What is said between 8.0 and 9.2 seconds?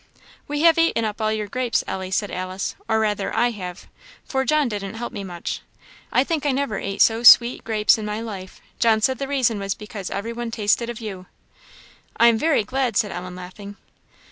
my life; John said